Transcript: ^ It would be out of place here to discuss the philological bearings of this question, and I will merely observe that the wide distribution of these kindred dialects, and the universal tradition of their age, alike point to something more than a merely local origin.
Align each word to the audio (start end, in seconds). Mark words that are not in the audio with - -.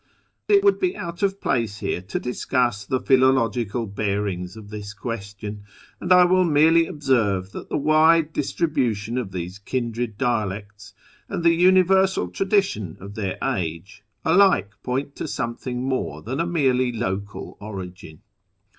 ^ 0.49 0.55
It 0.55 0.63
would 0.63 0.79
be 0.79 0.97
out 0.97 1.21
of 1.21 1.39
place 1.39 1.77
here 1.77 2.01
to 2.01 2.19
discuss 2.19 2.85
the 2.85 2.99
philological 2.99 3.85
bearings 3.85 4.57
of 4.57 4.71
this 4.71 4.95
question, 4.95 5.61
and 5.99 6.11
I 6.11 6.25
will 6.25 6.43
merely 6.43 6.87
observe 6.87 7.51
that 7.51 7.69
the 7.69 7.77
wide 7.77 8.33
distribution 8.33 9.15
of 9.19 9.31
these 9.31 9.59
kindred 9.59 10.17
dialects, 10.17 10.95
and 11.29 11.43
the 11.43 11.53
universal 11.53 12.29
tradition 12.29 12.97
of 12.99 13.13
their 13.13 13.37
age, 13.43 14.03
alike 14.25 14.71
point 14.81 15.15
to 15.17 15.27
something 15.27 15.83
more 15.87 16.23
than 16.23 16.39
a 16.39 16.47
merely 16.47 16.91
local 16.91 17.55
origin. 17.61 18.23